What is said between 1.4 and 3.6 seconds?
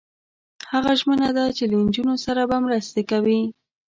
چې له نجونو سره به مرسته کوي.